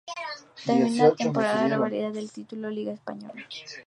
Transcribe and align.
Termina 0.65 1.09
la 1.09 1.15
temporada 1.15 1.67
revalidando 1.67 2.17
el 2.17 2.31
título 2.31 2.69
de 2.69 2.73
Liga 2.73 2.89
de 2.89 2.95
España. 2.95 3.31